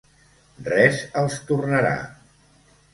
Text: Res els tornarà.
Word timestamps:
Res 0.69 1.03
els 1.23 1.37
tornarà. 1.53 1.95